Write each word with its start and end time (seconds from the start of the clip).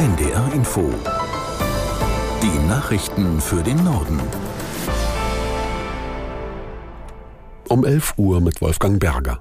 NDR 0.00 0.50
Info. 0.54 0.90
Die 2.42 2.66
Nachrichten 2.66 3.38
für 3.38 3.62
den 3.62 3.84
Norden. 3.84 4.18
Um 7.68 7.84
11 7.84 8.14
Uhr 8.16 8.40
mit 8.40 8.62
Wolfgang 8.62 8.98
Berger. 8.98 9.40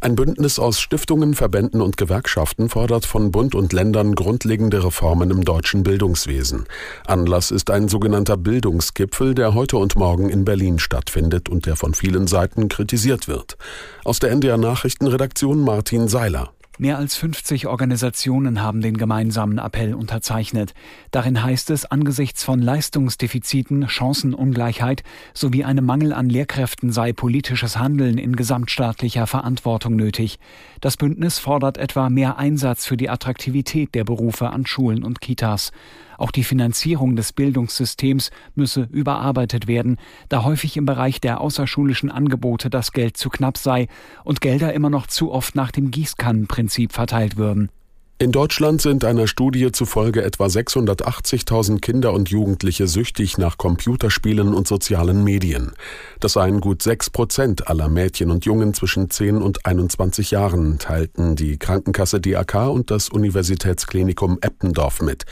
Ein 0.00 0.14
Bündnis 0.14 0.60
aus 0.60 0.78
Stiftungen, 0.78 1.34
Verbänden 1.34 1.82
und 1.82 1.96
Gewerkschaften 1.96 2.68
fordert 2.68 3.06
von 3.06 3.32
Bund 3.32 3.56
und 3.56 3.72
Ländern 3.72 4.14
grundlegende 4.14 4.84
Reformen 4.84 5.32
im 5.32 5.44
deutschen 5.44 5.82
Bildungswesen. 5.82 6.66
Anlass 7.04 7.50
ist 7.50 7.68
ein 7.68 7.88
sogenannter 7.88 8.36
Bildungsgipfel, 8.36 9.34
der 9.34 9.52
heute 9.52 9.78
und 9.78 9.96
morgen 9.96 10.28
in 10.28 10.44
Berlin 10.44 10.78
stattfindet 10.78 11.48
und 11.48 11.66
der 11.66 11.74
von 11.74 11.94
vielen 11.94 12.28
Seiten 12.28 12.68
kritisiert 12.68 13.26
wird. 13.26 13.56
Aus 14.04 14.20
der 14.20 14.30
NDR 14.30 14.58
Nachrichtenredaktion 14.58 15.58
Martin 15.58 16.06
Seiler. 16.06 16.52
Mehr 16.82 16.98
als 16.98 17.14
50 17.14 17.68
Organisationen 17.68 18.60
haben 18.60 18.80
den 18.80 18.96
gemeinsamen 18.96 19.58
Appell 19.58 19.94
unterzeichnet. 19.94 20.74
Darin 21.12 21.40
heißt 21.40 21.70
es, 21.70 21.84
angesichts 21.84 22.42
von 22.42 22.60
Leistungsdefiziten, 22.60 23.88
Chancenungleichheit 23.88 25.04
sowie 25.32 25.62
einem 25.62 25.86
Mangel 25.86 26.12
an 26.12 26.28
Lehrkräften 26.28 26.90
sei 26.90 27.12
politisches 27.12 27.78
Handeln 27.78 28.18
in 28.18 28.34
gesamtstaatlicher 28.34 29.28
Verantwortung 29.28 29.94
nötig. 29.94 30.40
Das 30.80 30.96
Bündnis 30.96 31.38
fordert 31.38 31.78
etwa 31.78 32.10
mehr 32.10 32.36
Einsatz 32.36 32.84
für 32.84 32.96
die 32.96 33.10
Attraktivität 33.10 33.94
der 33.94 34.02
Berufe 34.02 34.50
an 34.50 34.66
Schulen 34.66 35.04
und 35.04 35.20
Kitas. 35.20 35.70
Auch 36.22 36.30
die 36.30 36.44
Finanzierung 36.44 37.16
des 37.16 37.32
Bildungssystems 37.32 38.30
müsse 38.54 38.88
überarbeitet 38.92 39.66
werden, 39.66 39.96
da 40.28 40.44
häufig 40.44 40.76
im 40.76 40.86
Bereich 40.86 41.20
der 41.20 41.40
außerschulischen 41.40 42.12
Angebote 42.12 42.70
das 42.70 42.92
Geld 42.92 43.16
zu 43.16 43.28
knapp 43.28 43.58
sei 43.58 43.88
und 44.22 44.40
Gelder 44.40 44.72
immer 44.72 44.88
noch 44.88 45.08
zu 45.08 45.32
oft 45.32 45.56
nach 45.56 45.72
dem 45.72 45.90
Gießkannenprinzip 45.90 46.92
verteilt 46.92 47.36
würden. 47.38 47.70
In 48.22 48.30
Deutschland 48.30 48.80
sind 48.80 49.04
einer 49.04 49.26
Studie 49.26 49.72
zufolge 49.72 50.22
etwa 50.22 50.46
680.000 50.46 51.80
Kinder 51.80 52.12
und 52.12 52.28
Jugendliche 52.28 52.86
süchtig 52.86 53.36
nach 53.36 53.58
Computerspielen 53.58 54.54
und 54.54 54.68
sozialen 54.68 55.24
Medien. 55.24 55.72
Das 56.20 56.34
seien 56.34 56.60
gut 56.60 56.84
sechs 56.84 57.10
Prozent 57.10 57.66
aller 57.66 57.88
Mädchen 57.88 58.30
und 58.30 58.44
Jungen 58.44 58.74
zwischen 58.74 59.10
10 59.10 59.38
und 59.38 59.66
21 59.66 60.30
Jahren, 60.30 60.78
teilten 60.78 61.34
die 61.34 61.58
Krankenkasse 61.58 62.20
DAK 62.20 62.68
und 62.68 62.92
das 62.92 63.08
Universitätsklinikum 63.08 64.38
Eppendorf 64.40 65.02
mit. 65.02 65.24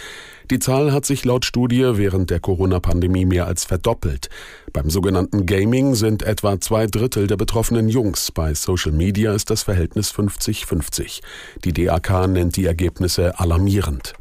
Die 0.51 0.59
Zahl 0.59 0.93
hat 0.93 1.07
sich 1.07 1.25
laut 1.25 1.45
Studie 1.45 1.93
während 1.93 2.29
der 2.29 2.41
Corona-Pandemie 2.41 3.25
mehr 3.25 3.47
als 3.47 3.65
verdoppelt. 3.65 4.29
Beim 4.73 4.91
sogenannten 4.91 5.47
Gaming 5.47 5.95
sind 5.95 6.25
etwa 6.25 6.61
zwei 6.61 6.89
Drittel 6.89 7.29
der 7.29 7.37
betroffenen 7.37 7.89
Jungs. 7.89 8.33
Bei 8.33 8.53
Social 8.55 8.91
Media 8.91 9.33
ist 9.33 9.49
das 9.51 9.63
Verhältnis 9.63 10.13
50-50. 10.13 11.21
Die 11.65 11.73
DAK 11.73 12.27
nennt 12.27 12.57
die 12.57 12.67
Ergebnisse 12.67 13.39
alarmierend. 13.39 14.15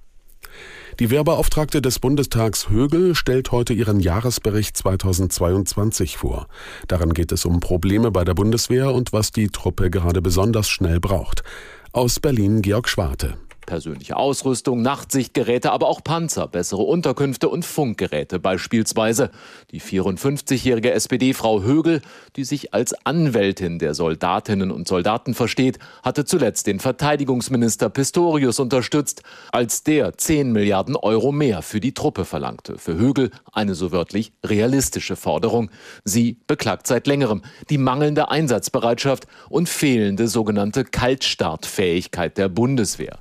Die 0.99 1.09
Wehrbeauftragte 1.09 1.81
des 1.81 1.97
Bundestags 1.97 2.69
Högel 2.69 3.15
stellt 3.15 3.51
heute 3.51 3.73
ihren 3.73 3.99
Jahresbericht 3.99 4.77
2022 4.77 6.17
vor. 6.17 6.47
Darin 6.87 7.15
geht 7.15 7.31
es 7.31 7.45
um 7.45 7.59
Probleme 7.59 8.11
bei 8.11 8.23
der 8.23 8.35
Bundeswehr 8.35 8.93
und 8.93 9.13
was 9.13 9.31
die 9.31 9.47
Truppe 9.47 9.89
gerade 9.89 10.21
besonders 10.21 10.69
schnell 10.69 10.99
braucht. 10.99 11.41
Aus 11.91 12.19
Berlin 12.19 12.61
Georg 12.61 12.87
Schwarte 12.87 13.35
persönliche 13.69 14.17
Ausrüstung, 14.17 14.81
Nachtsichtgeräte, 14.81 15.71
aber 15.71 15.89
auch 15.89 16.03
Panzer, 16.03 16.47
bessere 16.47 16.81
Unterkünfte 16.81 17.49
und 17.49 17.63
Funkgeräte 17.63 18.39
beispielsweise. 18.39 19.29
Die 19.69 19.79
54-jährige 19.79 20.91
SPD-Frau 20.91 21.61
Högel, 21.61 22.01
die 22.35 22.45
sich 22.45 22.73
als 22.73 22.95
Anwältin 23.05 23.77
der 23.77 23.93
Soldatinnen 23.93 24.71
und 24.71 24.87
Soldaten 24.87 25.35
versteht, 25.35 25.77
hatte 26.01 26.25
zuletzt 26.25 26.65
den 26.65 26.79
Verteidigungsminister 26.79 27.91
Pistorius 27.91 28.59
unterstützt, 28.59 29.21
als 29.51 29.83
der 29.83 30.17
10 30.17 30.51
Milliarden 30.51 30.95
Euro 30.95 31.31
mehr 31.31 31.61
für 31.61 31.79
die 31.79 31.93
Truppe 31.93 32.25
verlangte. 32.25 32.79
Für 32.79 32.95
Högel 32.95 33.29
eine 33.51 33.75
so 33.75 33.91
wörtlich 33.91 34.33
realistische 34.43 35.15
Forderung. 35.15 35.69
Sie 36.03 36.39
beklagt 36.47 36.87
seit 36.87 37.05
längerem 37.05 37.43
die 37.69 37.77
mangelnde 37.77 38.31
Einsatzbereitschaft 38.31 39.27
und 39.47 39.69
fehlende 39.69 40.27
sogenannte 40.27 40.85
Kaltstartfähigkeit 40.85 42.35
der 42.39 42.49
Bundeswehr. 42.49 43.19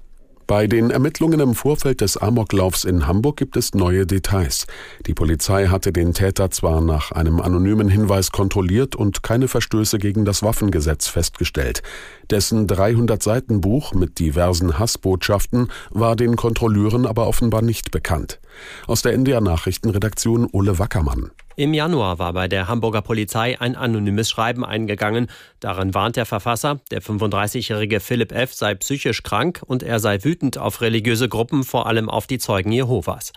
Bei 0.48 0.66
den 0.66 0.90
Ermittlungen 0.90 1.40
im 1.40 1.54
Vorfeld 1.54 2.00
des 2.00 2.16
Amoklaufs 2.16 2.84
in 2.84 3.06
Hamburg 3.06 3.36
gibt 3.36 3.54
es 3.58 3.74
neue 3.74 4.06
Details. 4.06 4.66
Die 5.06 5.12
Polizei 5.12 5.66
hatte 5.66 5.92
den 5.92 6.14
Täter 6.14 6.50
zwar 6.50 6.80
nach 6.80 7.12
einem 7.12 7.38
anonymen 7.38 7.90
Hinweis 7.90 8.32
kontrolliert 8.32 8.96
und 8.96 9.22
keine 9.22 9.46
Verstöße 9.46 9.98
gegen 9.98 10.24
das 10.24 10.42
Waffengesetz 10.42 11.06
festgestellt. 11.06 11.82
Dessen 12.30 12.66
300 12.66 13.22
Seiten 13.22 13.60
Buch 13.60 13.92
mit 13.92 14.18
diversen 14.18 14.78
Hassbotschaften 14.78 15.68
war 15.90 16.16
den 16.16 16.36
Kontrolleuren 16.36 17.04
aber 17.04 17.26
offenbar 17.26 17.60
nicht 17.60 17.90
bekannt. 17.90 18.40
Aus 18.86 19.02
der 19.02 19.12
NDR 19.12 19.42
Nachrichtenredaktion 19.42 20.48
Ole 20.50 20.78
Wackermann. 20.78 21.30
Im 21.58 21.74
Januar 21.74 22.20
war 22.20 22.34
bei 22.34 22.46
der 22.46 22.68
Hamburger 22.68 23.02
Polizei 23.02 23.60
ein 23.60 23.74
anonymes 23.74 24.30
Schreiben 24.30 24.64
eingegangen. 24.64 25.26
Darin 25.58 25.92
warnt 25.92 26.14
der 26.14 26.24
Verfasser, 26.24 26.78
der 26.92 27.02
35-jährige 27.02 27.98
Philipp 27.98 28.30
F. 28.30 28.54
sei 28.54 28.76
psychisch 28.76 29.24
krank 29.24 29.60
und 29.66 29.82
er 29.82 29.98
sei 29.98 30.22
wütend 30.22 30.56
auf 30.56 30.80
religiöse 30.82 31.28
Gruppen, 31.28 31.64
vor 31.64 31.88
allem 31.88 32.08
auf 32.08 32.28
die 32.28 32.38
Zeugen 32.38 32.70
Jehovas. 32.70 33.32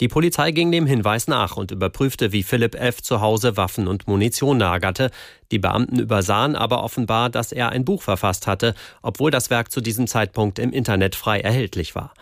Die 0.00 0.06
Polizei 0.06 0.52
ging 0.52 0.70
dem 0.70 0.86
Hinweis 0.86 1.26
nach 1.26 1.56
und 1.56 1.72
überprüfte, 1.72 2.30
wie 2.30 2.44
Philipp 2.44 2.76
F. 2.76 3.02
zu 3.02 3.20
Hause 3.20 3.56
Waffen 3.56 3.88
und 3.88 4.06
Munition 4.06 4.60
lagerte. 4.60 5.10
Die 5.50 5.58
Beamten 5.58 5.98
übersahen 5.98 6.54
aber 6.54 6.84
offenbar, 6.84 7.28
dass 7.28 7.50
er 7.50 7.70
ein 7.70 7.84
Buch 7.84 8.02
verfasst 8.02 8.46
hatte, 8.46 8.76
obwohl 9.02 9.32
das 9.32 9.50
Werk 9.50 9.72
zu 9.72 9.80
diesem 9.80 10.06
Zeitpunkt 10.06 10.60
im 10.60 10.70
Internet 10.70 11.16
frei 11.16 11.40
erhältlich 11.40 11.96
war. 11.96 12.14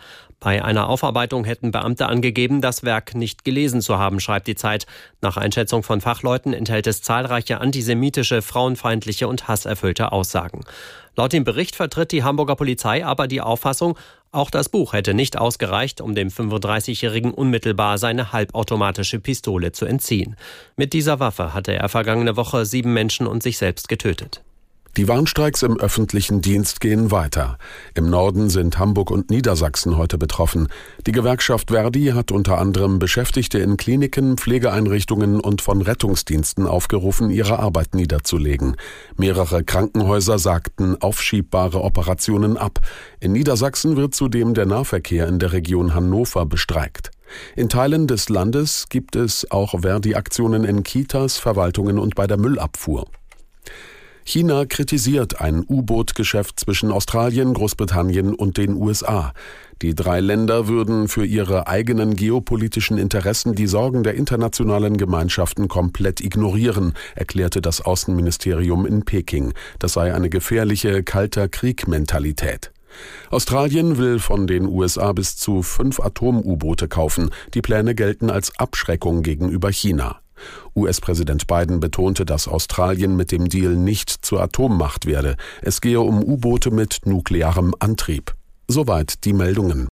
Bei 0.43 0.61
einer 0.61 0.89
Aufarbeitung 0.89 1.45
hätten 1.45 1.71
Beamte 1.71 2.07
angegeben, 2.07 2.59
das 2.59 2.83
Werk 2.83 3.15
nicht 3.15 3.45
gelesen 3.45 3.79
zu 3.79 3.97
haben, 3.97 4.19
schreibt 4.19 4.45
die 4.47 4.55
Zeit. 4.55 4.85
Nach 5.21 5.37
Einschätzung 5.37 5.83
von 5.83 6.01
Fachleuten 6.01 6.53
enthält 6.53 6.85
es 6.85 7.01
zahlreiche 7.01 7.61
antisemitische, 7.61 8.41
frauenfeindliche 8.41 9.29
und 9.29 9.47
hasserfüllte 9.47 10.11
Aussagen. 10.11 10.65
Laut 11.15 11.31
dem 11.31 11.45
Bericht 11.45 11.77
vertritt 11.77 12.11
die 12.11 12.23
Hamburger 12.23 12.57
Polizei 12.57 13.05
aber 13.05 13.27
die 13.27 13.39
Auffassung, 13.39 13.97
auch 14.33 14.49
das 14.49 14.67
Buch 14.67 14.91
hätte 14.91 15.13
nicht 15.13 15.37
ausgereicht, 15.37 16.01
um 16.01 16.13
dem 16.13 16.27
35-Jährigen 16.27 17.33
unmittelbar 17.33 17.97
seine 17.97 18.33
halbautomatische 18.33 19.19
Pistole 19.19 19.71
zu 19.71 19.85
entziehen. 19.85 20.35
Mit 20.75 20.91
dieser 20.91 21.21
Waffe 21.21 21.53
hatte 21.53 21.73
er 21.73 21.87
vergangene 21.87 22.35
Woche 22.35 22.65
sieben 22.65 22.91
Menschen 22.91 23.27
und 23.27 23.43
sich 23.43 23.57
selbst 23.57 23.87
getötet. 23.87 24.41
Die 24.95 25.07
Warnstreiks 25.07 25.63
im 25.63 25.79
öffentlichen 25.79 26.41
Dienst 26.41 26.79
gehen 26.79 27.09
weiter. 27.09 27.57
Im 27.95 28.11
Norden 28.11 28.51
sind 28.51 28.77
Hamburg 28.77 29.09
und 29.09 29.31
Niedersachsen 29.31 29.97
heute 29.97 30.19
betroffen. 30.19 30.67
Die 31.07 31.11
Gewerkschaft 31.11 31.71
Verdi 31.71 32.11
hat 32.13 32.31
unter 32.31 32.59
anderem 32.59 32.99
Beschäftigte 32.99 33.57
in 33.57 33.75
Kliniken, 33.77 34.37
Pflegeeinrichtungen 34.37 35.39
und 35.39 35.63
von 35.63 35.81
Rettungsdiensten 35.81 36.67
aufgerufen, 36.67 37.31
ihre 37.31 37.57
Arbeit 37.57 37.95
niederzulegen. 37.95 38.75
Mehrere 39.17 39.63
Krankenhäuser 39.63 40.37
sagten 40.37 41.01
aufschiebbare 41.01 41.81
Operationen 41.81 42.55
ab. 42.55 42.79
In 43.19 43.31
Niedersachsen 43.31 43.97
wird 43.97 44.13
zudem 44.13 44.53
der 44.53 44.67
Nahverkehr 44.67 45.27
in 45.27 45.39
der 45.39 45.53
Region 45.53 45.95
Hannover 45.95 46.45
bestreikt. 46.45 47.09
In 47.55 47.67
Teilen 47.67 48.05
des 48.05 48.29
Landes 48.29 48.85
gibt 48.89 49.15
es 49.15 49.49
auch 49.49 49.81
Verdi-Aktionen 49.81 50.63
in 50.63 50.83
Kitas, 50.83 51.39
Verwaltungen 51.39 51.97
und 51.97 52.13
bei 52.13 52.27
der 52.27 52.37
Müllabfuhr. 52.37 53.07
China 54.25 54.65
kritisiert 54.65 55.41
ein 55.41 55.65
U-Boot-Geschäft 55.67 56.59
zwischen 56.59 56.91
Australien, 56.91 57.53
Großbritannien 57.53 58.33
und 58.33 58.57
den 58.57 58.75
USA. 58.75 59.33
Die 59.81 59.95
drei 59.95 60.21
Länder 60.21 60.67
würden 60.67 61.09
für 61.09 61.25
ihre 61.25 61.67
eigenen 61.67 62.15
geopolitischen 62.15 62.97
Interessen 62.97 63.53
die 63.53 63.67
Sorgen 63.67 64.03
der 64.03 64.15
internationalen 64.15 64.95
Gemeinschaften 64.95 65.67
komplett 65.67 66.21
ignorieren, 66.21 66.93
erklärte 67.15 67.61
das 67.61 67.81
Außenministerium 67.81 68.85
in 68.85 69.03
Peking. 69.03 69.53
Das 69.79 69.93
sei 69.93 70.13
eine 70.13 70.29
gefährliche 70.29 71.03
kalter 71.03 71.49
Krieg-Mentalität. 71.49 72.71
Australien 73.29 73.97
will 73.97 74.19
von 74.19 74.47
den 74.47 74.67
USA 74.67 75.11
bis 75.11 75.35
zu 75.35 75.63
fünf 75.63 75.99
Atom-U-Boote 75.99 76.87
kaufen. 76.87 77.31
Die 77.53 77.61
Pläne 77.61 77.95
gelten 77.95 78.29
als 78.29 78.57
Abschreckung 78.57 79.23
gegenüber 79.23 79.69
China. 79.69 80.22
US-Präsident 80.75 81.47
Biden 81.47 81.79
betonte, 81.79 82.25
dass 82.25 82.47
Australien 82.47 83.15
mit 83.15 83.31
dem 83.31 83.49
Deal 83.49 83.75
nicht 83.75 84.09
zur 84.09 84.41
Atommacht 84.41 85.05
werde. 85.05 85.35
Es 85.61 85.81
gehe 85.81 86.01
um 86.01 86.23
U-Boote 86.23 86.71
mit 86.71 87.01
nuklearem 87.05 87.73
Antrieb. 87.79 88.35
Soweit 88.67 89.25
die 89.25 89.33
Meldungen. 89.33 89.87